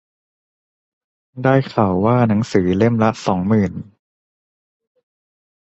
[1.43, 3.71] ได้ข่าวว่าหนังสือเล่มละสองหมื่น